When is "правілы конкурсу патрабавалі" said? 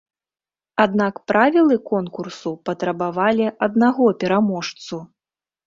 1.31-3.47